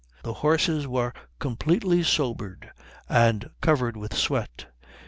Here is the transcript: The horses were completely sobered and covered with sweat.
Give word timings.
The 0.23 0.33
horses 0.33 0.87
were 0.87 1.13
completely 1.37 2.01
sobered 2.01 2.71
and 3.07 3.51
covered 3.61 3.95
with 3.95 4.15
sweat. 4.17 4.65